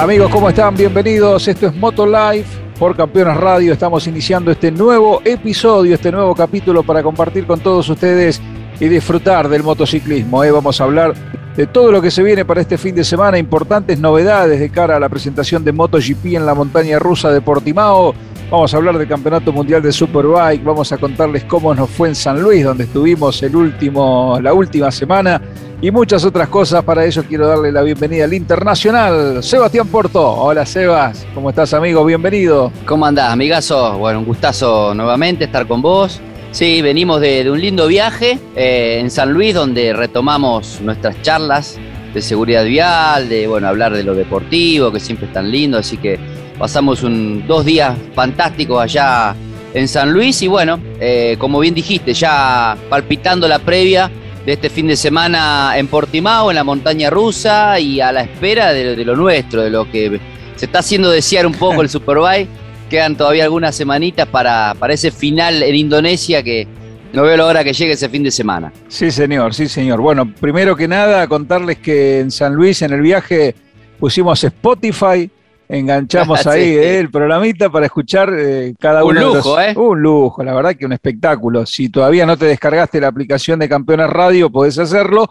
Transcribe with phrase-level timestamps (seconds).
[0.00, 0.74] Amigos, ¿cómo están?
[0.74, 1.46] Bienvenidos.
[1.46, 2.46] Esto es Moto Live
[2.78, 3.74] por Campeones Radio.
[3.74, 8.40] Estamos iniciando este nuevo episodio, este nuevo capítulo para compartir con todos ustedes
[8.80, 10.42] y disfrutar del motociclismo.
[10.42, 10.50] ¿eh?
[10.52, 11.12] Vamos a hablar
[11.54, 14.96] de todo lo que se viene para este fin de semana, importantes novedades de cara
[14.96, 18.14] a la presentación de MotoGP en la montaña rusa de Portimao.
[18.50, 22.14] Vamos a hablar del Campeonato Mundial de Superbike, vamos a contarles cómo nos fue en
[22.14, 25.42] San Luis, donde estuvimos el último, la última semana
[25.82, 26.84] y muchas otras cosas.
[26.84, 30.22] Para ello quiero darle la bienvenida al internacional Sebastián Porto.
[30.22, 32.04] Hola Sebas, ¿cómo estás amigo?
[32.04, 32.72] Bienvenido.
[32.86, 33.98] ¿Cómo andás, amigazo?
[33.98, 36.20] Bueno, un gustazo nuevamente estar con vos.
[36.52, 41.78] Sí, venimos de, un lindo viaje eh, en San Luis donde retomamos nuestras charlas
[42.12, 45.96] de seguridad vial, de bueno, hablar de lo deportivo, que siempre es tan lindo, así
[45.96, 46.18] que
[46.58, 49.36] pasamos un, dos días fantásticos allá
[49.74, 54.10] en San Luis y bueno, eh, como bien dijiste, ya palpitando la previa
[54.50, 58.72] de este fin de semana en Portimao, en la montaña rusa y a la espera
[58.72, 60.18] de, lo nuestro, de lo que
[60.56, 62.48] se está haciendo desear un poco el Superbike.
[62.90, 66.66] Quedan todavía algunas semanitas para, para ese final en Indonesia que
[67.12, 68.72] no veo la hora que llegue ese fin de semana.
[68.88, 70.00] Sí, señor, sí, señor.
[70.00, 73.54] Bueno, primero que nada, contarles que en San Luis, en el viaje,
[74.00, 75.30] pusimos Spotify
[75.70, 79.74] enganchamos ahí eh, el programita para escuchar eh, cada uno un lujo, ¿eh?
[79.76, 81.64] Un lujo, la verdad que un espectáculo.
[81.64, 85.30] Si todavía no te descargaste la aplicación de Campeones Radio, podés hacerlo.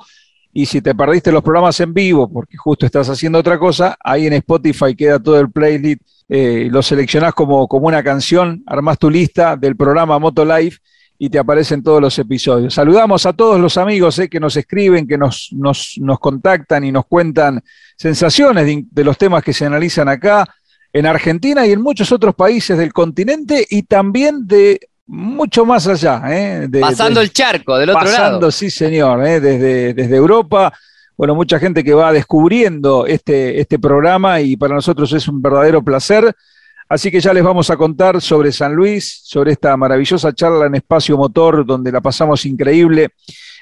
[0.51, 4.25] Y si te perdiste los programas en vivo, porque justo estás haciendo otra cosa, ahí
[4.25, 6.01] en Spotify queda todo el playlist.
[6.27, 10.77] lo seleccionás como, como una canción, armás tu lista del programa Moto Live
[11.21, 12.73] y te aparecen todos los episodios.
[12.73, 16.93] Saludamos a todos los amigos eh, que nos escriben, que nos, nos, nos, contactan y
[16.93, 17.61] nos cuentan
[17.97, 20.47] sensaciones de, los temas que se analizan acá
[20.93, 26.21] en Argentina y en muchos otros países del continente y también de mucho más allá.
[26.29, 28.15] Eh, pasando el charco del otro lado.
[28.15, 30.71] Pasando, sí señor, eh, desde, desde Europa.
[31.17, 35.83] Bueno, mucha gente que va descubriendo este, este programa y para nosotros es un verdadero
[35.83, 36.33] placer.
[36.89, 40.73] Así que ya les vamos a contar sobre San Luis, sobre esta maravillosa charla en
[40.73, 43.09] Espacio Motor, donde la pasamos increíble.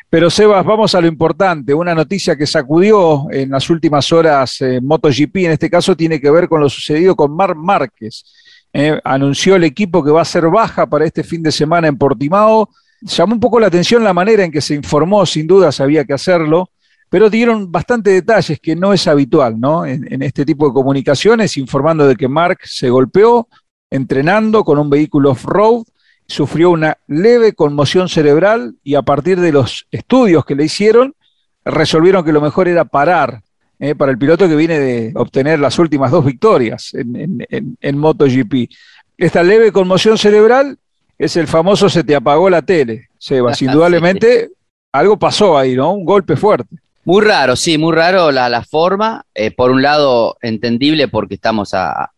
[0.10, 4.80] Pero Sebas, vamos a lo importante, una noticia que sacudió en las últimas horas eh,
[4.82, 8.24] MotoGP, en este caso tiene que ver con lo sucedido con Marc Márquez.
[8.72, 11.98] Eh, anunció el equipo que va a ser baja para este fin de semana en
[11.98, 12.70] Portimao.
[13.02, 16.14] Llamó un poco la atención la manera en que se informó, sin duda sabía que
[16.14, 16.70] hacerlo
[17.10, 19.86] pero dieron bastante detalles que no es habitual ¿no?
[19.86, 23.48] En, este tipo de comunicaciones, informando de que Mark se golpeó
[23.90, 25.84] entrenando con un vehículo off-road,
[26.28, 31.16] sufrió una leve conmoción cerebral y a partir de los estudios que le hicieron,
[31.64, 33.42] resolvieron que lo mejor era parar
[33.80, 33.96] ¿eh?
[33.96, 38.70] para el piloto que viene de obtener las últimas dos victorias en, en MotoGP.
[39.18, 40.78] Esta leve conmoción cerebral
[41.18, 43.62] es el famoso se te apagó la tele, Sebas.
[43.64, 44.52] Indudablemente
[44.92, 45.94] algo pasó ahí, ¿no?
[45.94, 46.76] Un golpe fuerte.
[47.08, 49.26] Muy raro, sí, muy raro la, forma.
[49.34, 52.12] Eh, por un lado, entendible porque estamos a,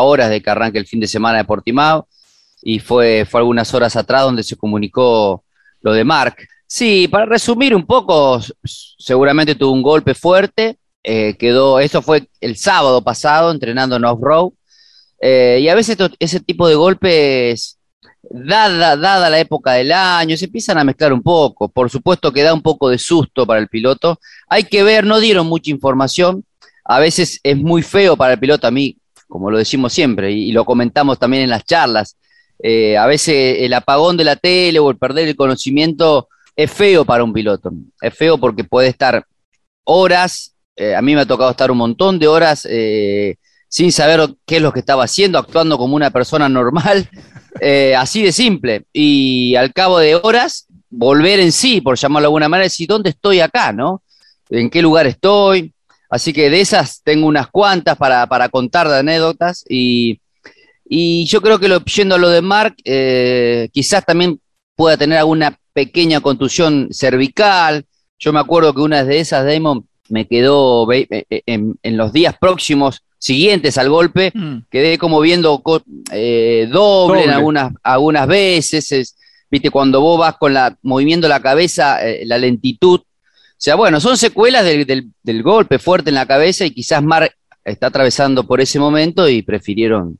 [0.00, 2.08] horas de que arranque el fin de semana de Portimao
[2.62, 5.44] y fue, fue algunas horas atrás donde se comunicó
[5.82, 6.36] lo de Mark.
[6.66, 10.78] Sí, para resumir un poco, seguramente tuvo un golpe fuerte.
[11.04, 14.52] Eh, quedó, eso fue el sábado pasado entrenando en off-road.
[15.20, 17.78] Eh, y a veces ese tipo de golpes
[18.22, 21.68] dada, dada la época del año, se empiezan a mezclar un poco.
[21.68, 24.18] Por supuesto que da un poco de susto para el piloto.
[24.48, 26.44] Hay que ver, no dieron mucha información.
[26.84, 28.96] A veces es muy feo para el piloto, a mí,
[29.28, 32.16] como lo decimos siempre, y, lo comentamos también en las charlas.
[32.62, 37.04] Eh, a veces el apagón de la tele o el perder el conocimiento es feo
[37.04, 37.70] para un piloto.
[38.00, 39.24] Es feo porque puede estar
[39.84, 43.36] horas, eh, a mí me ha tocado estar un montón de horas eh,
[43.70, 47.08] sin saber qué es lo que estaba haciendo, actuando como una persona normal,
[47.60, 48.84] eh, así de simple.
[48.92, 53.10] Y al cabo de horas, volver en sí, por llamarlo de alguna manera, decir, ¿dónde
[53.10, 53.72] estoy acá?
[53.72, 54.02] ¿No?
[54.50, 55.72] ¿En qué lugar estoy?
[56.10, 60.20] Así que de esas tengo unas cuantas para, contar de anécdotas y,
[60.92, 64.40] yo creo que lo, yendo a lo de Mark, eh, quizás también
[64.74, 67.84] pueda tener alguna pequeña contusión cervical.
[68.18, 73.76] Yo me acuerdo que una de esas, Damon, me quedó en los días próximos siguientes
[73.76, 74.62] al golpe, mm.
[74.70, 75.62] quedé como viendo
[76.10, 79.14] eh, doble, en algunas, algunas veces,
[79.50, 83.00] viste, cuando vos vas con la, moviendo la cabeza, eh, la lentitud.
[83.00, 87.30] O sea, bueno, son secuelas del, golpe fuerte en la cabeza y quizás Mar
[87.62, 90.18] está atravesando por ese momento y prefirieron,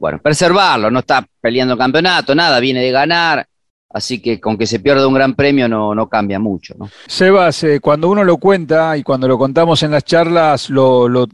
[0.00, 3.46] bueno, preservarlo, no está peleando el campeonato, nada, viene de ganar,
[3.90, 6.74] Así que con que se pierda un gran premio no, no cambia mucho.
[6.78, 6.90] ¿no?
[7.06, 11.26] Sebas, eh, cuando uno lo cuenta y cuando lo contamos en las charlas, lo, lo,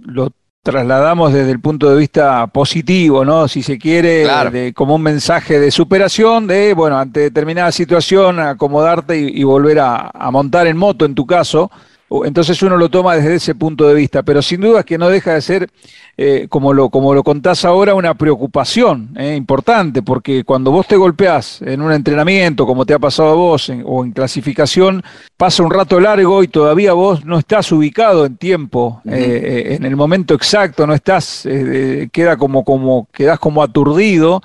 [0.65, 3.47] trasladamos desde el punto de vista positivo, ¿no?
[3.49, 9.45] Si se quiere, como un mensaje de superación, de, bueno, ante determinada situación, acomodarte y,
[9.45, 11.71] volver a, a, montar en moto, en tu caso.
[12.25, 15.09] Entonces uno lo toma desde ese punto de vista, pero sin duda es que no
[15.09, 15.71] deja de ser
[16.17, 20.97] eh, como, lo, como lo contás ahora, una preocupación eh, importante, porque cuando vos te
[20.97, 25.03] golpeás en un entrenamiento, como te ha pasado a vos, o en clasificación,
[25.37, 29.97] pasa un rato largo y todavía vos no estás ubicado en tiempo, eh, en el
[29.97, 31.49] momento exacto, no estás,
[32.13, 34.43] queda como, como, quedás como aturdido.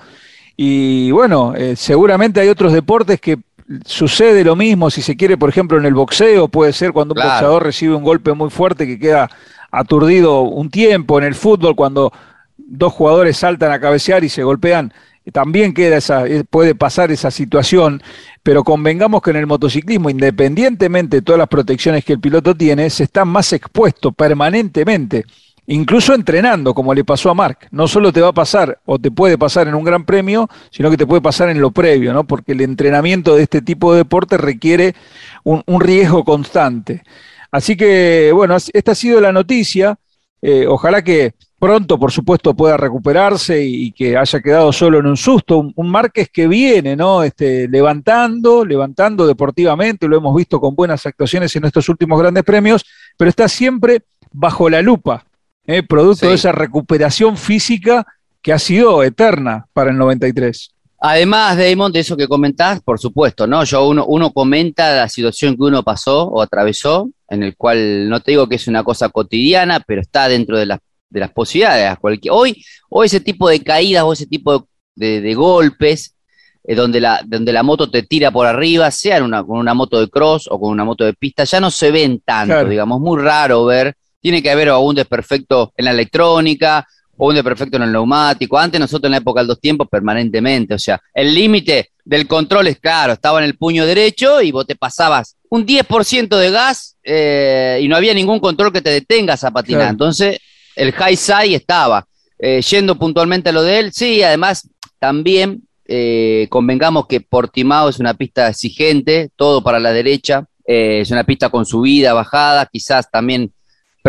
[0.61, 3.37] Y bueno, seguramente hay otros deportes que
[3.85, 7.21] sucede lo mismo, si se quiere, por ejemplo, en el boxeo, puede ser cuando un
[7.21, 9.29] boxeador recibe un golpe muy fuerte que queda
[9.71, 12.11] aturdido un tiempo en el fútbol cuando
[12.57, 14.93] dos jugadores saltan a cabecear y se golpean,
[15.31, 18.01] también queda esa, eh, puede pasar esa situación,
[18.43, 22.89] pero convengamos que en el motociclismo, independientemente de todas las protecciones que el piloto tiene,
[22.89, 25.25] se está más expuesto permanentemente,
[25.69, 27.67] incluso entrenando, como le pasó a Mark.
[27.71, 30.89] No solo te va a pasar o te puede pasar en un gran premio, sino
[30.89, 32.25] que te puede pasar en lo previo, ¿no?
[32.25, 34.95] Porque el entrenamiento de este tipo de deporte requiere
[35.43, 37.03] un, un riesgo constante.
[37.51, 39.97] Así que, bueno, esta ha sido la noticia.
[40.41, 45.17] Eh, ojalá que pronto, por supuesto, pueda recuperarse y, que haya quedado solo en un
[45.17, 45.71] susto.
[45.75, 47.23] Un, Márquez que viene, ¿no?
[47.23, 52.85] Este, levantando, levantando deportivamente, lo hemos visto con buenas actuaciones en estos últimos grandes premios,
[53.17, 55.25] pero está siempre bajo la lupa,
[55.65, 55.83] ¿eh?
[55.83, 58.05] producto de esa recuperación física
[58.41, 60.73] que ha sido eterna para el 93.
[61.01, 63.63] Además, Damon, de eso que comentás, por supuesto, ¿no?
[63.63, 68.19] Yo uno, uno comenta la situación que uno pasó o atravesó, en el cual no
[68.19, 70.79] te digo que es una cosa cotidiana, pero está dentro de las,
[71.09, 71.97] de las posibilidades.
[72.31, 76.15] hoy, hoy ese tipo de caídas o ese tipo de, golpes,
[76.65, 80.01] eh, donde, la, donde la moto te tira por arriba, sea una, con una moto
[80.01, 83.21] de cross o con una moto de pista, ya no se ven tanto, digamos, muy
[83.21, 83.95] raro ver.
[84.21, 86.85] Tiene que haber algún desperfecto en la electrónica
[87.19, 88.57] o un perfecto en el neumático.
[88.57, 92.67] Antes nosotros en la época del dos tiempos permanentemente, o sea, el límite del control
[92.67, 96.95] es claro, estaba en el puño derecho y vos te pasabas un 10% de gas
[97.03, 99.89] eh, y no había ningún control que te detenga a patinar.
[99.89, 100.39] Entonces,
[100.75, 102.05] el high side estaba.
[102.41, 107.99] Eh, yendo puntualmente a lo de él, sí, además también eh, convengamos que Portimao es
[107.99, 113.51] una pista exigente, todo para la derecha, es una pista con subida, bajada, quizás también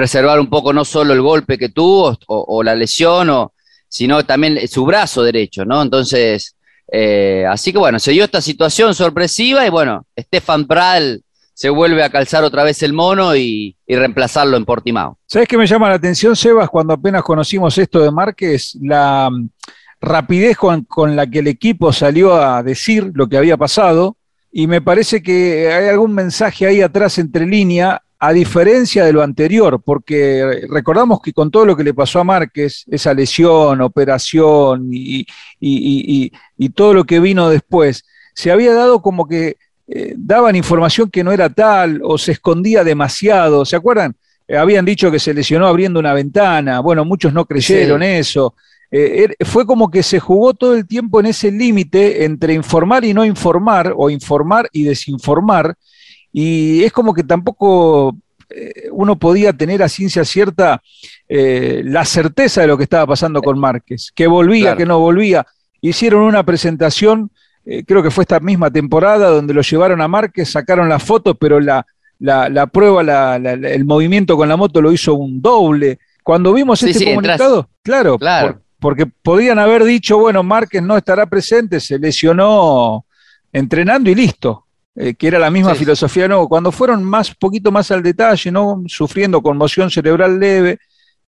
[0.00, 3.52] preservar un poco no solo el golpe que tuvo o, la lesión, o,
[3.86, 5.82] sino también su brazo derecho, ¿no?
[5.82, 6.56] Entonces,
[6.90, 12.02] eh, así que bueno, se dio esta situación sorpresiva y bueno, Stefan Pral se vuelve
[12.02, 15.18] a calzar otra vez el mono y, reemplazarlo en Portimao.
[15.26, 18.78] ¿Sabes qué me llama la atención, Sebas, cuando apenas conocimos esto de Márquez?
[18.80, 19.50] La mm,
[20.00, 24.16] rapidez con, con la que el equipo salió a decir lo que había pasado
[24.50, 29.22] y me parece que hay algún mensaje ahí atrás entre línea a diferencia de lo
[29.22, 34.90] anterior, porque recordamos que con todo lo que le pasó a Márquez, esa lesión, operación
[34.92, 35.26] y,
[36.74, 39.56] todo lo que vino después, se había dado como que
[39.88, 43.64] eh, daban información que no era tal o se escondía demasiado.
[43.64, 44.14] ¿Se acuerdan?
[44.46, 46.80] Eh, habían dicho que se lesionó abriendo una ventana.
[46.80, 48.54] Bueno, muchos no creyeron eso.
[48.90, 53.02] Eh, er, fue como que se jugó todo el tiempo en ese límite entre informar
[53.04, 55.74] y no informar, o informar y desinformar,
[56.32, 58.16] y es como que tampoco
[58.50, 60.82] eh, uno podía tener a ciencia cierta
[61.28, 65.46] eh, la certeza de lo que estaba pasando con Márquez, que volvía, que no volvía.
[65.80, 67.30] Hicieron una presentación,
[67.64, 71.36] eh, creo que fue esta misma temporada, donde lo llevaron a Márquez, sacaron la foto,
[71.36, 71.86] pero la,
[72.18, 76.00] la, prueba, el movimiento con la moto lo hizo un doble.
[76.24, 78.60] Cuando vimos este comunicado, claro, claro.
[78.78, 83.06] porque podían haber dicho, bueno, Márquez no estará presente, se lesionó
[83.52, 84.66] entrenando y listo.
[84.96, 88.82] Eh, que era la misma filosofía, no, cuando fueron más, poquito más al detalle, ¿no?
[88.86, 90.78] Sufriendo conmoción cerebral leve,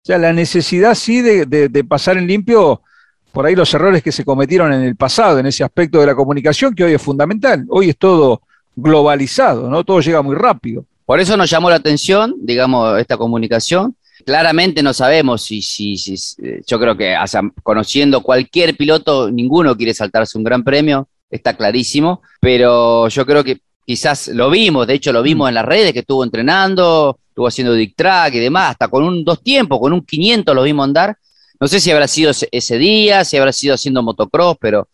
[0.02, 2.82] o sea, la necesidad sí de, pasar en limpio
[3.30, 6.14] por ahí los errores que se cometieron en el pasado, en ese aspecto de la
[6.16, 7.64] comunicación, que hoy es fundamental.
[7.68, 8.42] Hoy es todo
[8.74, 9.84] globalizado, ¿no?
[9.84, 10.84] Todo llega muy rápido.
[11.06, 13.94] Por eso nos llamó la atención, digamos, esta comunicación.
[14.26, 17.14] Claramente no sabemos si, si, si eh, yo creo que
[17.62, 23.60] conociendo cualquier piloto, ninguno quiere saltarse un gran premio está clarísimo, pero yo creo que
[23.84, 25.48] quizás lo vimos, de hecho lo vimos mm.
[25.48, 29.24] en las redes que estuvo entrenando, estuvo haciendo dick track y demás, hasta con un
[29.24, 31.16] dos tiempos, con un 500 lo vimos andar.
[31.58, 34.88] No sé si habrá sido ese, día, si habrá sido haciendo motocross, pero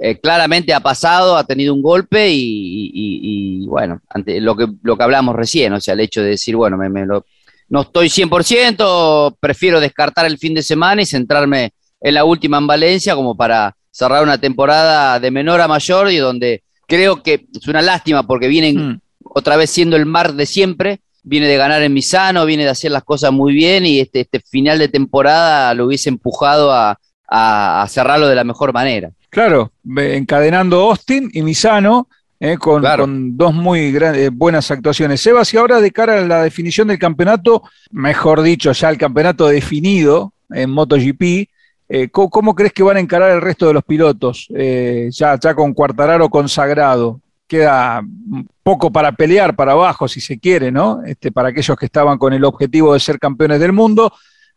[0.00, 5.02] eh, claramente ha pasado, ha tenido un golpe y, bueno, ante lo que, lo que
[5.02, 10.26] hablamos recién, o sea, el hecho de decir, bueno, me, no estoy 100%, prefiero descartar
[10.26, 14.38] el fin de semana y centrarme en la última en Valencia como para cerrar una
[14.38, 19.00] temporada de menor a mayor y donde creo que es una lástima porque vienen mm.
[19.22, 22.90] otra vez siendo el mar de siempre, viene de ganar en Misano, viene de hacer
[22.90, 26.98] las cosas muy bien y este, este final de temporada lo hubiese empujado a,
[27.28, 29.10] a, cerrarlo de la mejor manera.
[29.30, 32.08] Claro, encadenando Austin y Misano,
[32.40, 35.20] eh, con, dos muy eh, buenas actuaciones.
[35.20, 39.46] Sebas, y ahora de cara a la definición del campeonato, mejor dicho, ya el campeonato
[39.46, 41.48] definido en MotoGP,
[42.02, 44.48] eh, ¿cómo, crees que van a encarar el resto de los pilotos?
[44.48, 47.20] ya, ya con Cuartararo consagrado.
[47.46, 48.02] Queda
[48.62, 51.02] poco para pelear para abajo, si se quiere, ¿no?
[51.04, 54.12] Este, para aquellos que estaban con el objetivo de ser campeones del mundo.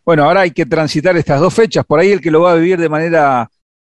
[0.05, 1.85] Bueno, ahora hay que transitar estas dos fechas.
[1.85, 3.49] Por ahí el que lo va a vivir de manera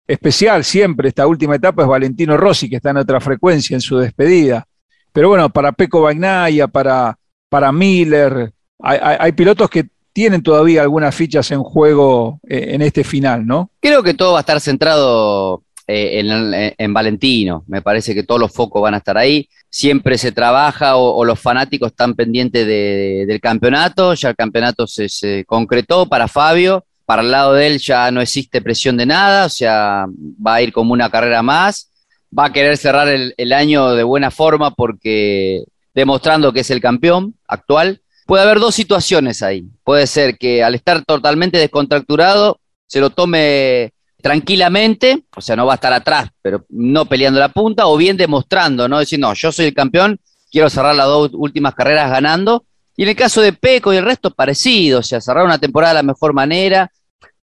[0.08, 3.98] especial siempre, esta última etapa, es Valentino Rossi, que está en otra frecuencia en su
[3.98, 4.66] despedida.
[5.12, 7.18] Pero bueno, para Peco Bagnaya, para,
[7.50, 13.46] para Miller, hay, pilotos que tienen todavía algunas fichas en juego eh, en este final,
[13.46, 13.70] ¿no?
[13.82, 17.66] Creo que todo va a estar centrado eh, en, Valentino.
[17.68, 19.50] Me parece que todos los focos van a estar ahí.
[19.70, 24.14] Siempre se trabaja o, los fanáticos están pendientes del campeonato.
[24.14, 26.86] Ya el campeonato se, concretó para Fabio.
[27.06, 30.62] Para el lado de él ya no existe presión de nada, o sea, va a
[30.62, 31.92] ir como una carrera más.
[32.38, 37.36] Va a querer cerrar el, año de buena forma porque demostrando que es el campeón
[37.50, 38.00] actual.
[38.26, 39.66] Puede haber dos situaciones ahí.
[39.84, 45.74] Puede ser que al estar totalmente descontracturado se lo tome tranquilamente, o sea, no va
[45.74, 48.98] a estar atrás, pero no peleando la punta, o bien demostrando, ¿no?
[48.98, 50.20] Decir, no, yo soy el campeón,
[50.52, 52.66] quiero cerrar las dos últimas carreras ganando.
[52.98, 55.94] Y en el caso de Peco y el resto, parecido, o sea, cerrar una temporada
[55.94, 56.92] de la mejor manera.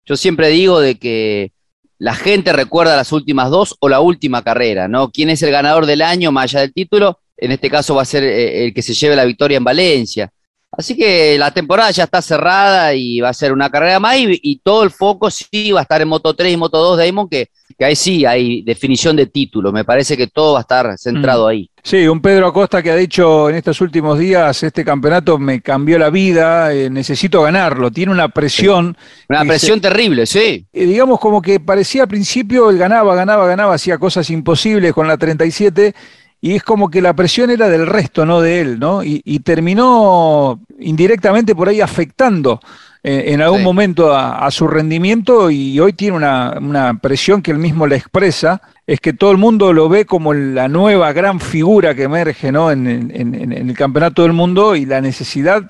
[0.06, 1.52] Yo siempre digo de que
[1.98, 5.12] la gente recuerda las últimas dos o la última carrera, ¿no?
[5.12, 7.20] ¿Quién es el ganador del año más allá del título?
[7.36, 10.32] En este caso va a ser eh, el que se lleve la victoria en Valencia.
[10.72, 14.62] Así que la temporada ya está cerrada y va a ser una carrera más y,
[14.64, 17.50] todo el foco sí va a estar en Moto 3 y Moto 2 Damon, que,
[17.78, 19.72] que ahí sí hay definición de título.
[19.72, 21.48] Me parece que todo va a estar centrado mm.
[21.48, 21.70] ahí.
[21.82, 25.98] Sí, un Pedro Acosta que ha dicho en estos últimos días, este campeonato me cambió
[25.98, 27.90] la vida, eh, necesito ganarlo.
[27.90, 28.96] Tiene una presión.
[29.28, 30.68] Una presión terrible, sí.
[30.72, 35.08] Eh, digamos como que parecía al principio, él ganaba, ganaba, ganaba, hacía cosas imposibles con
[35.08, 35.96] la 37
[36.41, 39.03] y es como que la presión era del resto, no de él, ¿no?
[39.03, 42.60] Y, terminó indirectamente por ahí afectando
[43.03, 47.88] eh, en algún momento a, su rendimiento y hoy tiene una, presión que él mismo
[47.88, 52.03] le expresa, es que todo el mundo lo ve como la nueva gran figura que
[52.03, 52.72] emerge ¿no?
[52.72, 55.69] en, el campeonato del mundo y la necesidad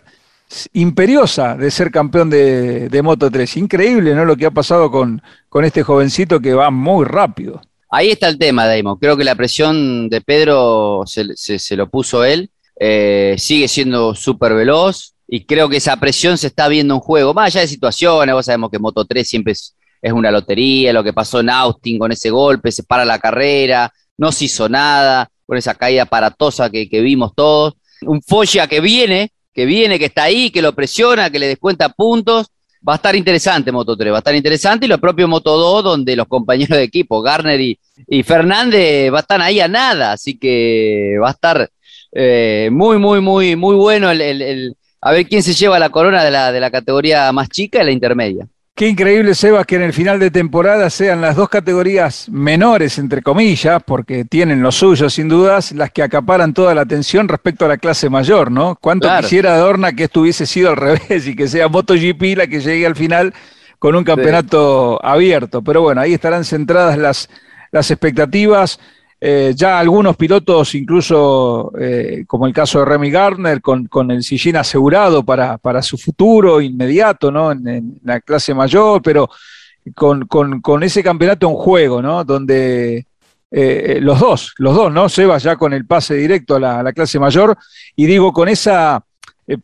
[0.74, 3.58] imperiosa de ser campeón de, Moto 3.
[3.58, 4.26] Increíble, ¿no?
[4.26, 7.62] Lo que ha pasado con, con este jovencito que va muy rápido.
[7.92, 8.98] Ahí está el tema, Damon.
[9.00, 12.52] Creo que la presión de Pedro se, lo puso él.
[12.80, 17.34] Eh, sigue siendo súper veloz y creo que esa presión se está viendo en juego.
[17.34, 19.74] Más allá de situaciones, vos sabemos que Moto 3 siempre es,
[20.14, 20.94] una lotería.
[20.94, 24.70] Lo que pasó en Austin con ese golpe, se para la carrera, no se hizo
[24.70, 27.74] nada, con esa caída aparatosa que, que vimos todos.
[28.04, 31.90] Un Foggia que viene, que viene, que está ahí, que lo presiona, que le descuenta
[31.90, 32.48] puntos
[32.88, 35.84] va a estar interesante Moto 3, va a estar interesante y lo propio Moto 2,
[35.84, 37.78] donde los compañeros de equipo, Garner y,
[38.24, 41.70] Fernández, va a estar ahí a nada, así que va a estar
[42.12, 46.32] eh, muy, muy, muy, muy bueno el, a ver quién se lleva la corona de
[46.32, 48.48] la, de la categoría más chica y la intermedia.
[48.80, 53.22] Qué increíble, Sebas, que en el final de temporada sean las dos categorías menores, entre
[53.22, 57.68] comillas, porque tienen lo suyo, sin dudas, las que acaparan toda la atención respecto a
[57.68, 58.78] la clase mayor, ¿no?
[58.80, 62.62] ¿Cuánto quisiera Adorna que esto hubiese sido al revés y que sea MotoGP la que
[62.62, 63.34] llegue al final
[63.80, 65.62] con un campeonato abierto?
[65.62, 67.30] Pero bueno, ahí estarán centradas las,
[67.74, 68.80] las expectativas.
[69.22, 74.56] Eh, ya algunos pilotos, incluso eh, como el caso de Remy Gardner, con, el sillín
[74.56, 77.52] asegurado para, para, su futuro inmediato, ¿no?
[77.52, 79.30] En, la clase mayor, pero
[79.94, 82.24] con, con, ese campeonato en juego, ¿no?
[82.24, 83.06] Donde
[83.52, 85.10] eh, los dos, los dos, ¿no?
[85.10, 87.58] Sebas ya con el pase directo a la clase mayor,
[87.98, 89.04] y digo, con esa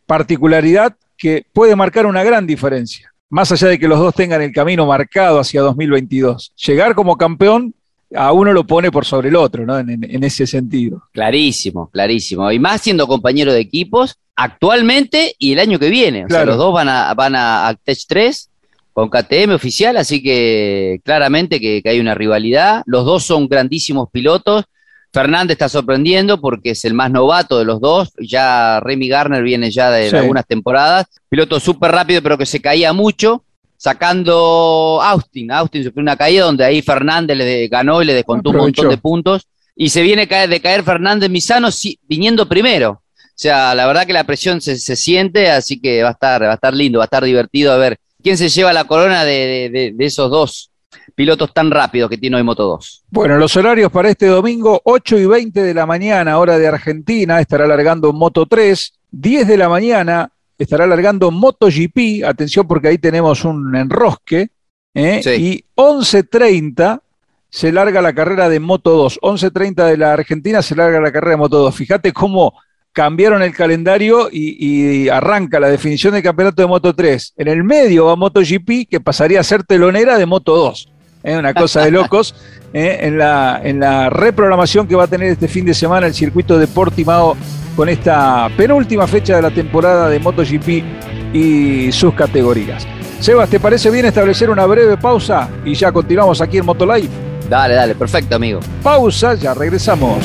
[0.04, 4.52] particularidad que puede marcar una gran diferencia, más allá de que los dos tengan el
[4.52, 6.52] camino marcado hacia 2022.
[6.56, 7.74] Llegar como campeón
[8.14, 9.78] a uno lo pone por sobre el otro, ¿no?
[9.78, 11.02] En, ese sentido.
[11.12, 12.50] Clarísimo, clarísimo.
[12.52, 16.24] Y más siendo compañero de equipos actualmente y el año que viene.
[16.24, 18.50] O sea, los dos van a, van a Tech 3
[18.92, 22.82] con KTM oficial, así que claramente que, hay una rivalidad.
[22.86, 24.64] Los dos son grandísimos pilotos.
[25.12, 28.12] Fernández está sorprendiendo porque es el más novato de los dos.
[28.18, 31.06] Ya Remy Garner viene ya de algunas temporadas.
[31.28, 33.44] Piloto súper rápido, pero que se caía mucho
[33.76, 35.50] sacando Austin.
[35.52, 38.98] Austin sufrió una caída donde ahí Fernández le ganó y le descontó un montón de
[38.98, 39.46] puntos.
[39.74, 41.68] Y se viene de caer Fernández Misano
[42.08, 43.02] viniendo primero.
[43.36, 46.52] O sea, la verdad que la presión se, siente, así que va a estar, va
[46.52, 49.94] a estar lindo, va a estar divertido a ver quién se lleva la corona de,
[49.98, 50.70] esos dos
[51.14, 53.04] pilotos tan rápidos que tiene hoy Moto 2.
[53.10, 57.38] Bueno, los horarios para este domingo, 8 y 20 de la mañana, hora de Argentina,
[57.38, 63.44] estará largando Moto 3, 10 de la mañana estará largando MotoGP, atención porque ahí tenemos
[63.44, 64.48] un enrosque,
[64.94, 65.20] ¿eh?
[65.38, 67.00] y 11.30
[67.48, 69.20] se larga la carrera de Moto 2.
[69.22, 71.74] 11.30 de la Argentina se larga la carrera de Moto 2.
[71.74, 72.54] Fíjate cómo
[72.92, 77.34] cambiaron el calendario y, arranca la definición del campeonato de Moto 3.
[77.36, 80.88] En el medio va MotoGP, que pasaría a ser telonera de Moto 2.
[81.24, 81.36] ¿eh?
[81.36, 82.34] Una cosa de locos.
[82.72, 82.98] ¿eh?
[83.02, 86.58] En, la, en la reprogramación que va a tener este fin de semana el circuito
[86.58, 87.36] de Portimao
[87.76, 92.86] con esta penúltima fecha de la temporada de MotoGP y sus categorías.
[93.20, 97.08] Sebas, ¿te parece bien establecer una breve pausa y ya continuamos aquí en Motolive?
[97.48, 98.60] Dale, dale, perfecto, amigo.
[98.82, 100.18] Pausa, ya regresamos.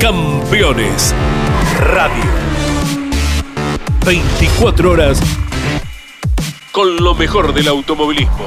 [0.00, 1.14] Campeones
[1.80, 2.24] Radio.
[4.06, 5.20] 24 horas
[6.72, 8.46] con lo mejor del automovilismo.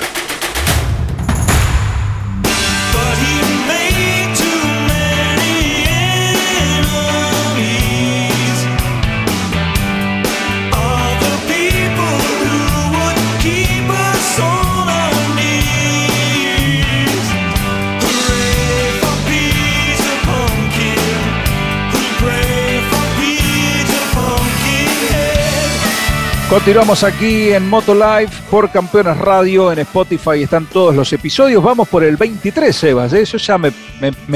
[26.51, 31.63] Continuamos aquí en Moto Live por Campeones Radio, en Spotify están todos los episodios.
[31.63, 33.13] Vamos por el 23, Sebas.
[33.13, 33.21] ¿eh?
[33.21, 33.71] Eso ya me,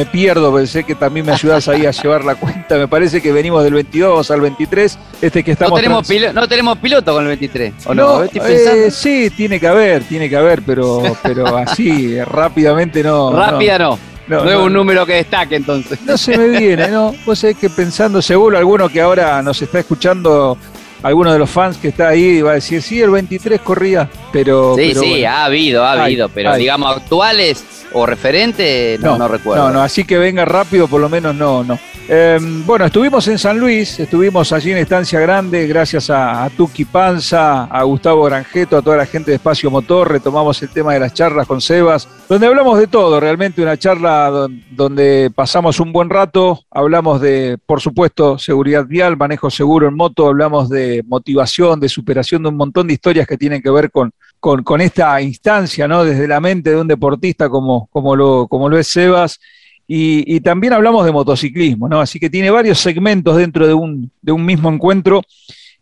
[0.06, 2.78] pierdo, pensé que también me ayudas ahí a llevar la cuenta.
[2.78, 4.98] Me parece que venimos del 22 al 23.
[5.22, 8.24] Este que estamos no, tenemos no tenemos piloto con el 23, ¿o no?
[8.24, 13.36] Eh, sí, tiene que haber, tiene que haber, pero, pero así, rápidamente no.
[13.36, 14.00] Rápida no.
[14.28, 16.00] No, es un número que destaque entonces.
[16.04, 17.14] No se me viene, ¿no?
[17.26, 20.58] Vos sabés que pensando, seguro alguno que ahora nos está escuchando
[21.06, 24.74] alguno de los fans que está ahí va a decir, sí, el 23 corría, pero...
[24.76, 27.64] Sí, sí, ha habido, ha habido, pero digamos actuales
[27.94, 29.68] o referentes, no, no, recuerdo.
[29.68, 31.78] No, no, así que venga rápido, por lo menos no, no.
[32.08, 37.64] Em, bueno, estuvimos en San Luis, estuvimos allí en Estancia Grande, gracias a, Tuki Panza,
[37.64, 41.14] a Gustavo Granjeto, a toda la gente de Espacio Motor, retomamos el tema de las
[41.16, 46.60] charlas con Sebas, donde hablamos de todo, realmente una charla donde pasamos un buen rato,
[46.70, 52.44] hablamos de, por supuesto, seguridad vial, manejo seguro en moto, hablamos de motivación, de superación,
[52.44, 56.04] de un montón de historias que tienen que ver con, con, esta instancia, ¿no?
[56.04, 59.40] Desde la mente de un deportista como, como, lo, como lo es Sebas
[59.88, 62.00] y, también hablamos de motociclismo, ¿no?
[62.00, 65.22] Así que tiene varios segmentos dentro de un, de un mismo encuentro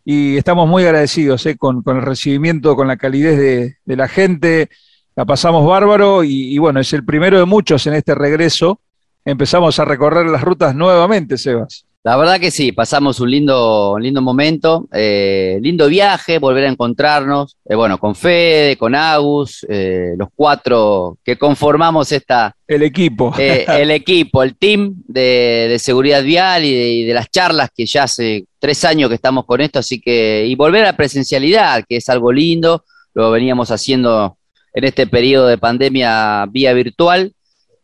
[0.03, 1.55] y estamos muy agradecidos ¿eh?
[1.57, 4.69] con, el recibimiento, con la calidez de, la gente.
[5.15, 8.79] La pasamos bárbaro y, bueno, es el primero de muchos en este regreso.
[9.23, 11.85] Empezamos a recorrer las rutas nuevamente, Sebas.
[12.05, 17.55] La verdad que sí, pasamos un lindo, lindo momento, eh, lindo viaje, volver a encontrarnos,
[17.63, 22.53] eh, bueno, con Fede, con Agus, eh, los cuatro que conformamos esta...
[22.67, 23.33] El equipo.
[23.37, 28.83] el equipo, el team de, seguridad vial y de, las charlas que ya hace tres
[28.83, 32.33] años que estamos con esto, así que, y volver a la presencialidad, que es algo
[32.33, 34.35] lindo, lo veníamos haciendo
[34.73, 37.31] en este periodo de pandemia vía virtual.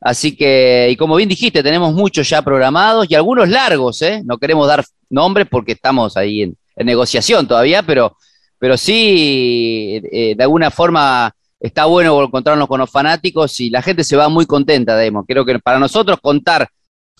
[0.02, 4.22] Así que, y como bien dijiste, tenemos muchos ya programados y algunos largos, ¿eh?
[4.24, 8.16] No queremos dar nombres porque estamos ahí en, negociación todavía, pero,
[8.58, 14.06] pero sí, eh, de alguna forma está bueno encontrarnos con los fanáticos y la gente
[14.06, 15.26] se va muy contenta, Demo.
[15.26, 16.70] Creo que para nosotros contar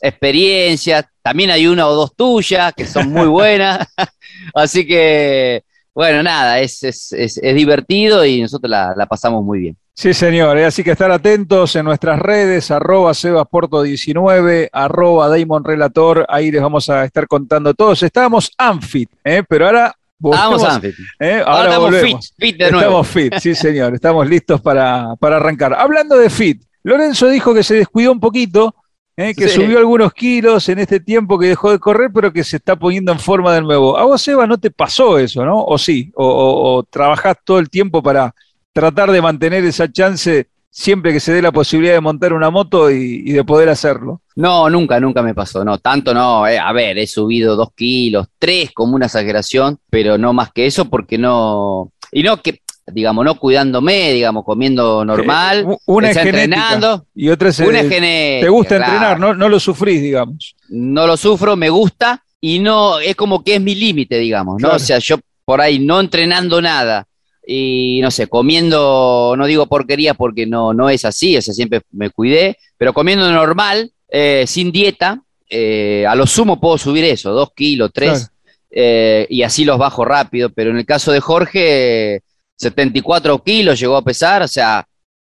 [0.02, 3.86] experiencias, también hay una o dos tuyas que son muy buenas,
[4.54, 5.64] así que,
[5.94, 9.78] bueno, nada, es, es, es, divertido y nosotros la, la pasamos muy bien.
[10.00, 10.58] Sí, señor.
[10.58, 10.64] ¿eh?
[10.64, 16.26] Así que estar atentos en nuestras redes, arroba sebasporto19, arroba Damon Relator.
[16.30, 18.02] Ahí les vamos a estar contando todos.
[18.02, 19.44] Estábamos Anfit, ¿eh?
[19.46, 20.96] pero ahora Anfit.
[21.20, 21.44] ¿eh?
[21.46, 22.86] Ahora, estamos fit, fit de nuevo.
[22.86, 23.94] Estamos fit, sí, señor.
[23.94, 25.74] Estamos listos para, para arrancar.
[25.74, 28.74] Hablando de fit, Lorenzo dijo que se descuidó un poquito,
[29.18, 29.36] ¿eh?
[29.36, 32.78] que subió algunos kilos en este tiempo que dejó de correr, pero que se está
[32.78, 33.98] poniendo en forma de nuevo.
[33.98, 35.62] A vos, Eva, no te pasó eso, ¿no?
[35.62, 36.10] ¿O sí?
[36.16, 38.34] ¿O, o trabajás todo el tiempo para
[38.80, 42.90] tratar de mantener esa chance siempre que se dé la posibilidad de montar una moto
[42.90, 44.22] y, de poder hacerlo.
[44.36, 48.28] No, nunca, nunca me pasó, no, tanto no, eh, a ver, he subido dos kilos,
[48.38, 53.26] tres como una exageración, pero no más que eso porque no, y no que, digamos,
[53.26, 58.78] no cuidándome, digamos, comiendo normal, eh, una es entrenando, y otra es una Te gusta
[58.78, 60.56] entrenar, no, no lo sufrís, digamos.
[60.70, 64.70] No lo sufro, me gusta y no, es como que es mi límite, digamos, ¿no?
[64.70, 67.09] O sea, yo por ahí no entrenando nada,
[67.52, 71.82] y no sé, comiendo, no digo porquería porque no, no es así, o sea, siempre
[71.90, 77.32] me cuidé, pero comiendo normal, eh, sin dieta, eh, a lo sumo puedo subir eso,
[77.32, 78.30] dos kilos, tres,
[78.70, 82.22] eh, y así los bajo rápido, pero en el caso de Jorge,
[82.56, 84.88] 74 kilos llegó a pesar, o sea,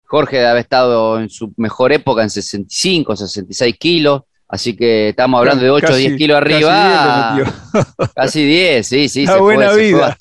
[0.05, 5.39] Jorge debe haber estado en su mejor época en 65, 66 kilos, Así que estamos
[5.39, 7.37] hablando de 8 o 10 kilos arriba.
[8.15, 9.25] Casi 10, sí, sí.
[9.25, 10.17] La buena vida.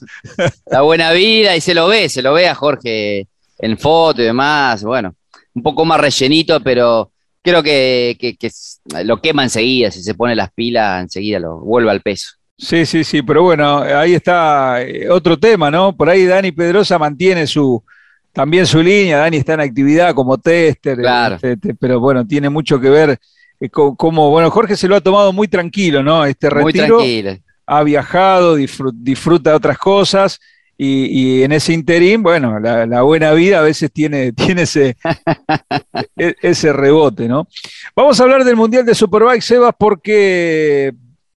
[0.66, 4.24] la buena vida y se lo ve, se lo ve a Jorge en foto y
[4.24, 4.82] demás.
[4.82, 5.14] Bueno,
[5.54, 8.50] un poco más rellenito, pero creo que, que,
[9.04, 9.92] lo quema enseguida.
[9.92, 12.30] Si se pone las pilas, enseguida lo vuelve al peso.
[12.58, 15.94] Sí, sí, sí, pero bueno, ahí está eh, otro tema, ¿no?
[15.94, 17.82] Por ahí Dani Pedrosa mantiene su
[18.32, 19.18] también su línea.
[19.18, 21.36] Dani está en actividad como tester, claro.
[21.40, 23.18] Este, pero bueno, tiene mucho que ver
[23.70, 26.24] como, bueno, Jorge se lo ha tomado muy tranquilo, ¿no?
[26.24, 27.00] Este retiro.
[27.68, 30.40] Ha viajado, disfruta, de otras cosas.
[30.78, 34.96] Y, en ese interín, bueno, la, buena vida a veces tiene, tiene ese,
[36.16, 37.48] e, ese rebote, ¿no?
[37.94, 40.92] Vamos a hablar del Mundial de Superbike, Sebas, porque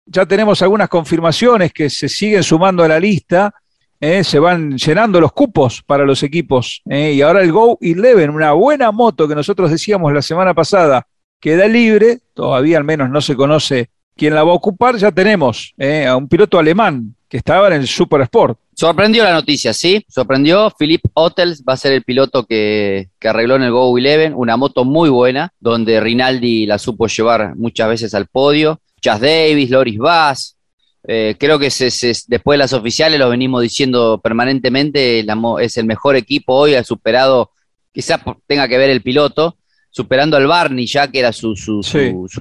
[0.05, 3.53] ya tenemos algunas confirmaciones que se siguen sumando a la lista.
[3.99, 4.23] ¿eh?
[4.23, 6.82] se van llenando los cupos para los equipos.
[6.89, 7.13] ¿eh?
[7.13, 11.05] y ahora el Go 11, una buena moto que nosotros decíamos la semana pasada,
[11.39, 15.73] queda libre, todavía al menos no se conoce quién la va a ocupar, ya tenemos
[15.78, 18.60] eh, a un piloto alemán que estaba en el Super Sport.
[18.73, 20.73] Sorprendió la noticia, sí, sorprendió.
[20.78, 24.86] Philip Hotels va a ser el piloto que, arregló en el Go 11, una moto
[24.86, 28.80] muy buena, donde Rinaldi la supo llevar muchas veces al podio.
[29.02, 30.58] Chas Davis, Loris Bass,
[31.08, 35.25] eh, creo que después de las oficiales lo venimos diciendo permanentemente,
[35.60, 37.52] es el mejor equipo hoy, ha superado,
[37.93, 39.58] quizás tenga que ver el piloto,
[39.89, 41.82] superando al Barney ya, que era su, su,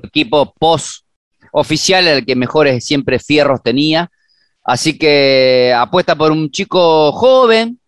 [0.03, 1.05] equipo post
[1.53, 4.11] oficial, el que mejores siempre fierros tenía.
[4.65, 7.79] Así que apuesta por un chico joven,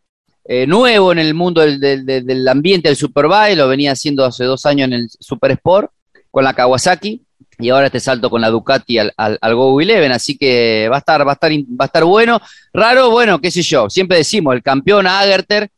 [0.44, 4.64] eh, nuevo en el mundo del, del, ambiente del Superbike, lo venía haciendo hace dos
[4.64, 5.90] años en el Super Sport
[6.30, 7.22] con la Kawasaki
[7.60, 10.96] y ahora este salto con la Ducati al, al, al Go 11, así que va
[10.96, 12.40] a estar, va a estar, va a estar bueno.
[12.72, 15.70] Raro, bueno, qué sé yo, siempre decimos, el campeón Agerter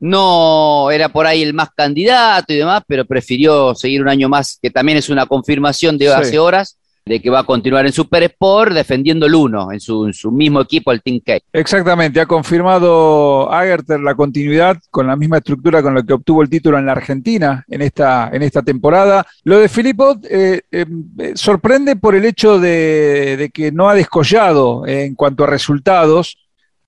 [0.00, 4.58] no era por ahí el más candidato y demás, pero prefirió seguir un año más,
[4.60, 8.22] que también es una confirmación de hace horas, de que va a continuar en Super
[8.24, 11.38] Sport defendiendo el uno en su, mismo equipo, el Team K.
[11.52, 16.50] Exactamente, ha confirmado Agerter la continuidad con la misma estructura con la que obtuvo el
[16.50, 19.26] título en la Argentina en esta, en esta temporada.
[19.44, 20.86] Lo de Filippo eh, eh,
[21.34, 26.36] sorprende por el hecho de, de que no ha descollado en cuanto a resultados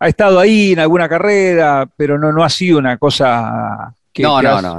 [0.01, 4.39] ha estado ahí en alguna carrera, pero no, no ha sido una cosa que, no,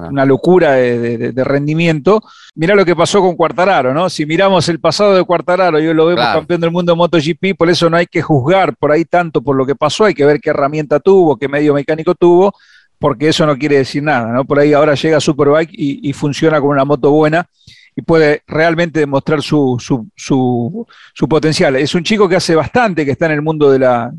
[0.10, 2.24] una locura de, rendimiento.
[2.56, 4.10] Mirá lo que pasó con Cuartararo, ¿no?
[4.10, 7.56] Si miramos el pasado de Cuartararo y hoy lo vemos campeón del mundo de MotoGP,
[7.56, 10.26] por eso no hay que juzgar por ahí tanto por lo que pasó, hay que
[10.26, 12.56] ver qué herramienta tuvo, qué medio mecánico tuvo,
[12.98, 14.44] porque eso no quiere decir nada, ¿no?
[14.44, 17.48] Por ahí ahora llega Superbike y, y funciona con una moto buena
[17.96, 21.76] y puede realmente demostrar su, su, su, su, potencial.
[21.76, 24.12] Es un chico que hace bastante que está en el mundo de la,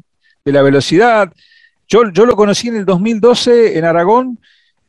[0.44, 1.32] de la velocidad.
[1.88, 4.38] Yo, yo lo conocí en el 2012 en Aragón,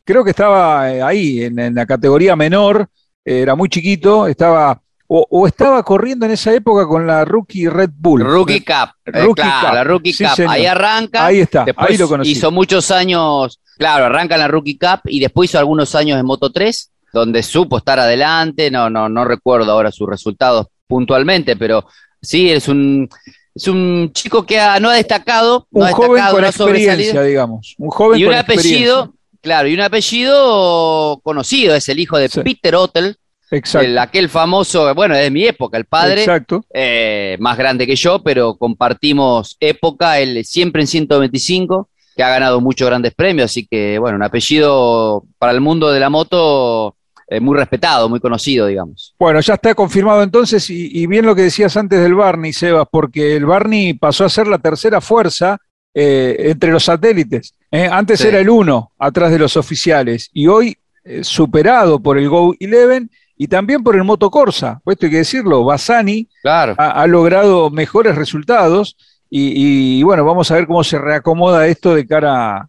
[0.04, 2.88] creo que estaba eh, ahí, en, la categoría menor,
[3.24, 8.22] era muy chiquito, estaba o, estaba corriendo en esa época con la Rookie Red Bull.
[8.22, 8.90] Rookie Cup.
[9.04, 10.46] Eh, la Rookie Cup.
[10.48, 11.26] Ahí arranca.
[11.26, 12.32] Ahí está, ahí lo conocí.
[12.32, 16.26] Hizo muchos años Claro, arranca en la Rookie Cup y después hizo algunos años en
[16.26, 21.86] Moto 3, donde supo estar adelante, no, no, no recuerdo ahora sus resultados puntualmente, pero
[22.22, 23.08] sí, es un,
[23.54, 25.66] es un chico que no ha destacado.
[25.70, 27.74] Un no joven con experiencia, digamos.
[27.78, 32.74] Un joven y un apellido, claro, y un apellido conocido, es el hijo de Peter
[32.74, 33.16] Ottel,
[33.50, 34.00] Exacto.
[34.00, 36.64] aquel famoso, bueno, es de mi época, el padre, Exacto.
[36.72, 42.60] Eh, más grande que yo, pero compartimos época, él siempre en 125, que ha ganado
[42.60, 47.40] muchos grandes premios, así que, bueno, un apellido para el mundo de la moto eh,
[47.40, 49.14] muy respetado, muy conocido, digamos.
[49.18, 53.36] Bueno, ya está confirmado entonces, y, bien lo que decías antes del Barney, Sebas, porque
[53.36, 55.58] el Barney pasó a ser la tercera fuerza
[55.94, 57.54] eh, entre los satélites.
[57.90, 60.76] Antes era el uno atrás de los oficiales, y hoy
[61.22, 64.80] superado por el Go 11 y también por el Moto Corsa.
[64.86, 68.96] Esto hay que decirlo, Bassani ha, logrado mejores resultados
[69.28, 72.68] y, bueno, vamos a ver cómo se reacomoda esto de cara a,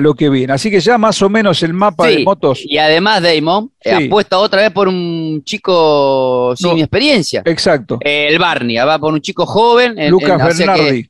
[0.00, 0.52] lo que viene.
[0.52, 2.62] Así que ya más o menos el mapa de motos.
[2.64, 7.42] Y además, Damon eh, apuesta otra vez por un chico sin experiencia.
[7.44, 7.98] Exacto.
[8.00, 9.96] Eh, el Barney, va por un chico joven.
[10.10, 11.08] Lucas Bernardi.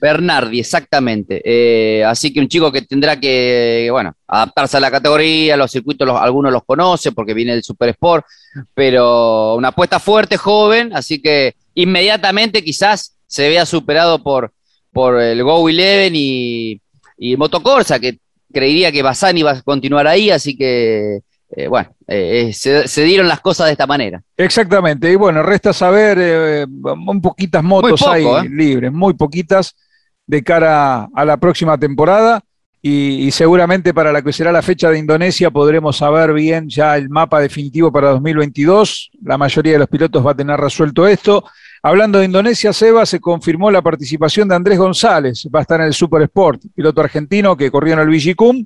[0.00, 1.42] Bernardi, exactamente.
[1.44, 6.08] Eh, así que un chico que tendrá que, bueno, adaptarse a la categoría, los circuitos
[6.08, 8.24] algunos los conoce porque viene del Super Sport,
[8.72, 14.52] pero una apuesta fuerte, joven, así que inmediatamente quizás se vea superado por,
[14.92, 16.80] por el Go Eleven y,
[17.16, 18.18] y Motocorsa, que
[18.52, 21.20] creería que Bassani va a continuar ahí, así que
[21.54, 24.22] eh, bueno, eh, se, dieron las cosas de esta manera.
[24.36, 29.74] Exactamente, y bueno, resta saber, un poquitas motos hay libres, muy poquitas
[30.26, 32.42] de cara a la próxima temporada
[32.84, 37.08] y, seguramente para la que será la fecha de Indonesia podremos saber bien ya el
[37.08, 39.12] mapa definitivo para 2022.
[39.22, 41.44] La mayoría de los pilotos va a tener resuelto esto.
[41.84, 45.88] Hablando de Indonesia, Seba, se confirmó la participación de Andrés González, va a estar en
[45.88, 48.64] el Super Sport, piloto argentino que corrió en el Vigicum,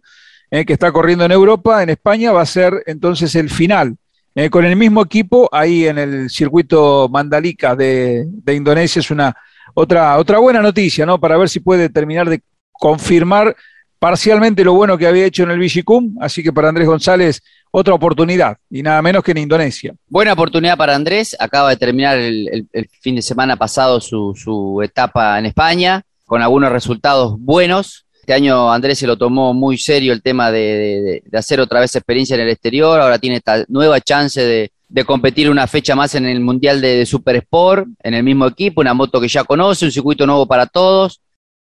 [0.51, 3.97] eh, que está corriendo en Europa, en España, va a ser entonces el final.
[4.35, 9.35] Eh, con el mismo equipo, ahí en el circuito Mandalika de, Indonesia, es una
[9.73, 11.19] otra, otra buena noticia, ¿no?
[11.19, 13.57] Para ver si puede terminar de confirmar
[13.99, 17.43] parcialmente lo bueno que había hecho en el Vigicum, así que para Andrés González
[17.79, 19.95] otra oportunidad, y nada menos que en Indonesia.
[20.09, 22.67] Buena oportunidad para Andrés, acaba de terminar el,
[23.03, 28.07] fin de semana pasado su, etapa en España, con algunos resultados buenos.
[28.19, 31.95] Este año Andrés se lo tomó muy serio el tema de, de hacer otra vez
[31.95, 36.15] experiencia en el exterior, ahora tiene esta nueva chance de, de competir una fecha más
[36.15, 39.85] en el Mundial de, Super Sport, en el mismo equipo, una moto que ya conoce,
[39.85, 41.21] un circuito nuevo para todos.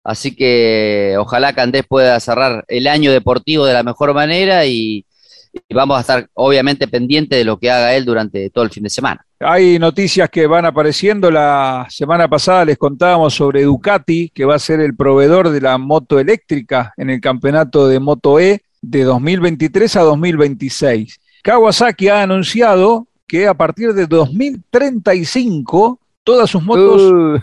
[0.03, 5.05] Así que ojalá que Andrés pueda cerrar el año deportivo de la mejor manera y,
[5.69, 8.89] vamos a estar obviamente pendientes de lo que haga él durante todo el fin de
[8.89, 9.25] semana.
[9.39, 11.29] Hay noticias que van apareciendo.
[11.29, 15.77] La semana pasada les contábamos sobre Ducati, que va a ser el proveedor de la
[15.77, 21.19] moto eléctrica en el campeonato de Moto E de 2023 a 2026.
[21.43, 27.39] Kawasaki ha anunciado que a partir de 2035 todas sus motos, uh.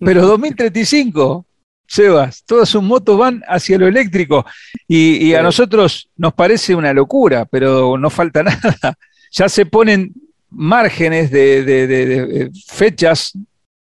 [0.00, 1.44] pero 2035,
[1.86, 4.44] Sebas, todas sus motos van hacia lo eléctrico
[4.88, 8.98] y, a nosotros nos parece una locura, pero no falta nada.
[9.30, 10.12] Ya se ponen
[10.50, 13.32] márgenes de, fechas,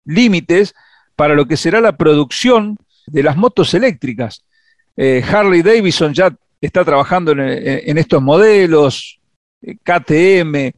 [0.05, 0.73] límites
[1.15, 4.43] para lo que será la producción de las motos eléctricas.
[4.95, 9.19] Eh, Harley Davidson ya está trabajando en, estos modelos,
[9.61, 10.71] KTM.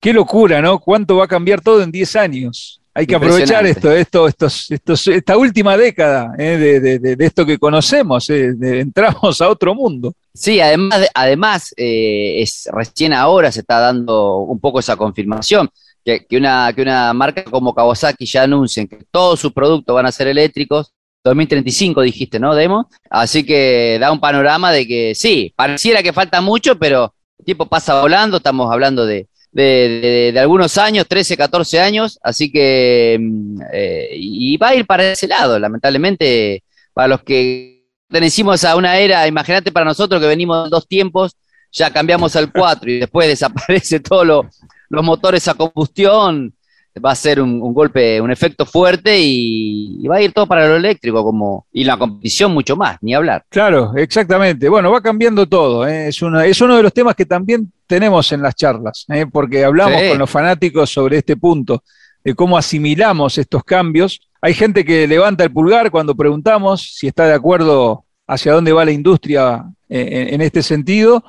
[0.00, 0.78] Qué locura, ¿no?
[0.78, 2.80] ¿Cuánto va a cambiar todo en 10 años?
[2.96, 6.80] Hay que aprovechar esto, esto, estos, esta última década ¿eh?
[6.80, 8.54] de, esto que conocemos, ¿eh?
[8.60, 10.14] entramos a otro mundo.
[10.32, 15.68] Sí, además, además eh, es, recién ahora se está dando un poco esa confirmación,
[16.04, 20.12] que, una, que una marca como Kawasaki ya anuncien que todos sus productos van a
[20.12, 20.92] ser eléctricos,
[21.24, 22.88] 2035 dijiste, ¿no, Demo?
[23.10, 27.66] Así que da un panorama de que sí, pareciera que falta mucho, pero el tiempo
[27.66, 34.56] pasa volando, estamos hablando de, algunos años, 13, 14 años, así que mm, eh, y
[34.56, 39.72] va a ir para ese lado, lamentablemente, para los que pertenecimos a una era, imagínate
[39.72, 41.36] para nosotros que venimos dos tiempos,
[41.72, 44.46] ya cambiamos al 4 y después desaparece todos
[44.88, 46.54] los motores a combustión,
[47.00, 50.76] va a ser un, golpe, un efecto fuerte y, va a ir todo para lo
[50.76, 53.44] eléctrico como y la competición mucho más, ni hablar.
[53.48, 54.68] Claro, exactamente.
[54.68, 55.86] Bueno, va cambiando todo.
[55.86, 56.08] ¿eh?
[56.08, 59.26] Es, uno, es uno de los temas que también tenemos en las charlas, ¿eh?
[59.30, 61.82] porque hablamos con los fanáticos sobre este punto,
[62.22, 64.20] de cómo asimilamos estos cambios.
[64.40, 68.84] Hay gente que levanta el pulgar cuando preguntamos si está de acuerdo hacia dónde va
[68.84, 71.24] la industria eh, en este sentido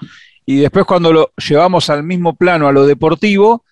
[0.45, 3.63] y después cuando lo llevamos al mismo plano, a lo deportivo,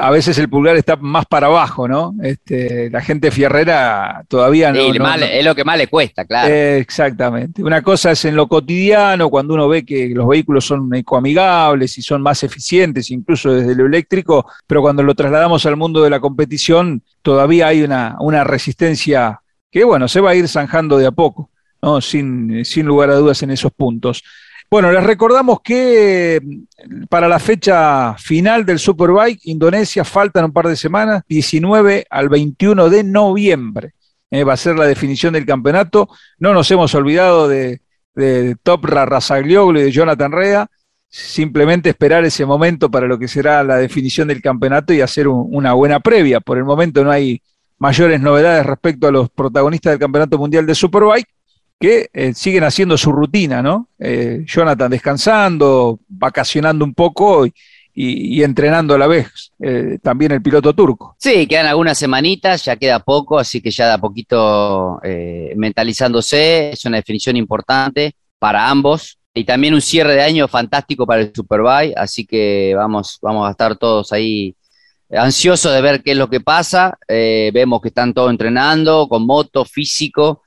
[0.00, 2.14] a veces el pulgar está más para abajo, ¿no?
[2.22, 6.52] Este, la gente fierrera todavía no, Es lo que más le cuesta, claro.
[6.52, 7.62] exactamente.
[7.62, 12.02] Una cosa es en lo cotidiano, cuando uno ve que los vehículos son ecoamigables y
[12.02, 16.20] son más eficientes, incluso desde lo eléctrico, pero cuando lo trasladamos al mundo de la
[16.20, 21.12] competición, todavía hay una, una resistencia que, bueno, se va a ir zanjando de a
[21.12, 22.00] poco, ¿no?
[22.00, 24.22] Sin, sin lugar a dudas en esos puntos.
[24.70, 30.68] Bueno, les recordamos que mm, para la fecha final del Superbike, Indonesia faltan un par
[30.68, 33.94] de semanas, 19 al 21 de noviembre.
[34.30, 36.08] Eh, va a ser la definición del campeonato.
[36.38, 37.80] No nos hemos olvidado de,
[38.14, 40.70] de Topra Razaglioglu y de Jonathan Rea.
[41.08, 45.72] Simplemente esperar ese momento para lo que será la definición del campeonato y hacer una
[45.72, 46.38] buena previa.
[46.40, 47.42] Por el momento no hay
[47.78, 51.28] mayores novedades respecto a los protagonistas del Campeonato Mundial de Superbike
[51.80, 53.88] que eh, siguen haciendo su rutina, ¿no?
[53.98, 60.74] Eh, Jonathan descansando, vacacionando un poco y, entrenando a la vez, eh, también el piloto
[60.74, 61.16] turco.
[61.18, 65.00] Sí, quedan algunas semanitas, ya queda poco, así que ya da poquito
[65.56, 69.18] mentalizándose, es una definición importante para ambos.
[69.34, 73.50] Y también un cierre de año fantástico para el Superbike, así que vamos, vamos a
[73.50, 74.54] estar todos ahí
[75.10, 76.98] ansiosos de ver qué es lo que pasa.
[77.08, 80.42] vemos que están todos entrenando con moto, físico,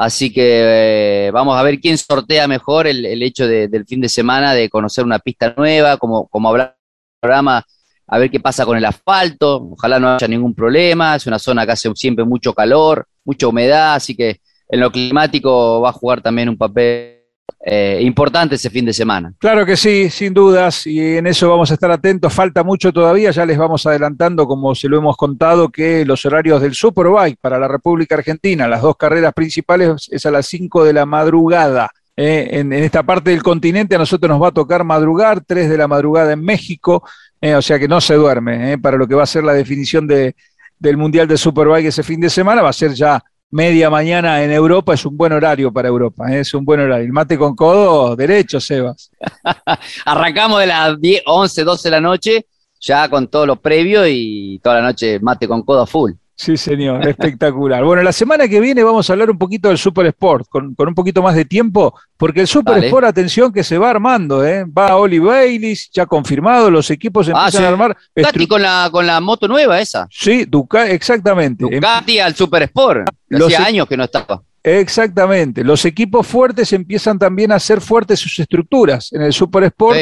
[0.00, 4.54] Así que eh, vamos a ver quién sortea mejor el, hecho del fin de semana
[4.54, 6.70] de conocer una pista nueva, como, como el
[7.18, 7.64] programa,
[8.06, 9.70] a ver qué pasa con el asfalto.
[9.72, 11.16] Ojalá no haya ningún problema.
[11.16, 15.80] Es una zona que hace siempre mucho calor, mucha humedad, así que en lo climático
[15.80, 17.17] va a jugar también un papel
[17.60, 19.32] eh, importante ese fin de semana.
[19.38, 22.32] Claro que sí, sin dudas, y en eso vamos a estar atentos.
[22.32, 26.62] Falta mucho todavía, ya les vamos adelantando, como se lo hemos contado, que los horarios
[26.62, 30.92] del Superbike para la República Argentina, las dos carreras principales, es a las 5 de
[30.92, 31.90] la madrugada.
[32.16, 35.78] Eh, en, esta parte del continente a nosotros nos va a tocar madrugar, 3 de
[35.78, 37.02] la madrugada en México,
[37.40, 40.06] eh, o sea que no se duerme, para lo que va a ser la definición
[40.06, 40.34] de,
[40.78, 44.50] del Mundial de Superbike ese fin de semana, va a ser ya media mañana en
[44.50, 46.40] Europa es un buen horario para Europa, ¿eh?
[46.40, 47.04] es un buen horario.
[47.06, 49.10] El mate con codo, derecho, Sebas.
[50.04, 52.46] Arrancamos de las 10, 11, 12 de la noche,
[52.80, 56.12] ya con todo lo previo y toda la noche mate con codo full.
[56.38, 57.84] Sí, señor, espectacular.
[57.84, 60.94] Bueno, la semana que viene vamos a hablar un poquito del Super Sport, con, un
[60.94, 64.64] poquito más de tiempo, porque el Super Sport, atención, que se va armando, ¿eh?
[64.64, 67.96] Va Oli Baylis, ya confirmado, los equipos ah, empiezan a armar.
[68.14, 70.06] Ducati con la, con la moto nueva esa.
[70.12, 71.64] Sí, Ducati, exactamente.
[71.68, 74.40] Ducati al Super Sport, hacía e- años que no estaba.
[74.62, 75.64] Exactamente.
[75.64, 79.98] Los equipos fuertes empiezan también a hacer fuertes sus estructuras en el Super Sport.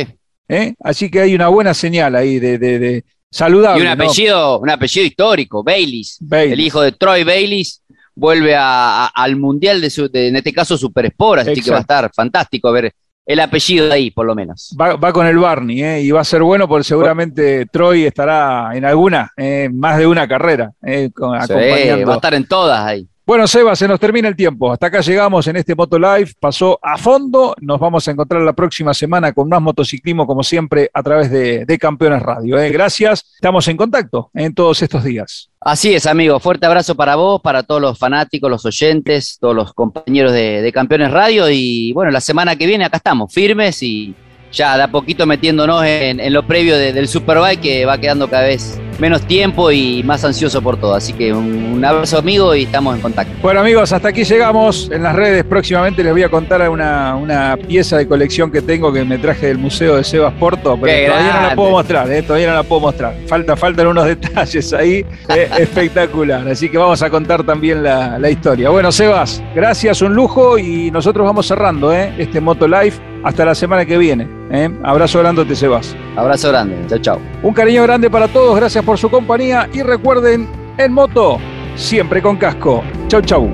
[0.48, 0.74] ¿eh?
[0.80, 3.82] Así que hay una buena señal ahí de, de Saludable.
[3.82, 7.82] Y un apellido, un apellido histórico, Baylis, El hijo de Troy Baylis
[8.14, 12.10] vuelve al mundial de, su, en este caso Super Sport, así que va a estar
[12.14, 12.92] fantástico ver
[13.26, 14.74] el apellido de ahí, por lo menos.
[14.80, 16.02] Va, con el Barney, ¿eh?
[16.02, 20.28] y va a ser bueno porque seguramente Troy estará en alguna, eh, más de una
[20.28, 23.08] carrera, eh, va a estar en todas ahí.
[23.26, 24.70] Bueno, Seba, se nos termina el tiempo.
[24.70, 26.34] Hasta acá llegamos en este Moto Live.
[26.38, 27.56] Pasó a fondo.
[27.60, 31.78] Nos vamos a encontrar la próxima semana con más motociclismo, como siempre, a través de,
[31.80, 32.56] Campeones Radio.
[32.56, 32.70] ¿eh?
[32.70, 33.24] Gracias.
[33.34, 35.50] Estamos en contacto en todos estos días.
[35.60, 36.38] Así es, amigo.
[36.38, 41.10] Fuerte abrazo para vos, para todos los fanáticos, los oyentes, todos los compañeros de, Campeones
[41.10, 41.50] Radio.
[41.50, 44.14] Y bueno, la semana que viene acá estamos, firmes y
[44.56, 48.80] ya de a poquito metiéndonos en, lo previo del Superbike, que va quedando cada vez
[48.98, 50.94] menos tiempo y más ansioso por todo.
[50.94, 53.32] Así que un, abrazo amigo y estamos en contacto.
[53.42, 54.90] Bueno amigos, hasta aquí llegamos.
[54.90, 58.92] En las redes próximamente les voy a contar una, una pieza de colección que tengo
[58.92, 62.22] que me traje del Museo de Sebas Porto, pero todavía no la puedo mostrar, eh,
[62.22, 63.14] todavía no la puedo mostrar.
[63.26, 66.48] Falta, faltan unos detalles ahí eh, espectacular.
[66.48, 68.70] Así que vamos a contar también la, historia.
[68.70, 72.94] Bueno, Sebas, gracias, un lujo y nosotros vamos cerrando eh, este Moto Live
[73.26, 74.28] hasta la semana que viene.
[74.52, 74.70] ¿eh?
[74.84, 75.96] Abrazo grande, te Sebas.
[76.14, 77.20] Abrazo grande, chao, chao.
[77.42, 81.38] Un cariño grande para todos, gracias por su compañía y recuerden, en moto,
[81.74, 82.84] siempre con casco.
[83.08, 83.52] Chau, chau.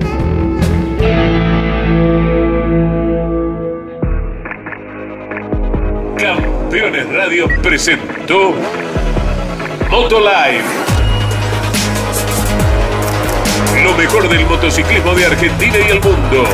[6.19, 8.53] Campeones Radio presentó
[9.91, 10.65] Moto Live.
[13.83, 16.45] Lo mejor del motociclismo de Argentina y el mundo.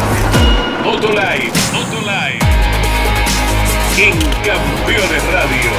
[0.85, 2.48] Moto Live, Moto Live
[4.01, 5.71] en Campeones Radio.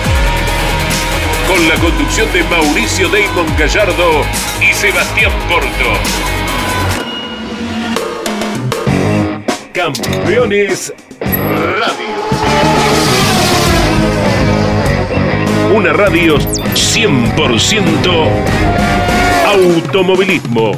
[1.48, 4.26] Con la conducción de Mauricio Damon Gallardo
[4.60, 5.94] y Sebastián Porto.
[9.74, 12.20] Campeones Radio.
[15.74, 18.28] Una radio 100%
[19.48, 20.72] automovilismo.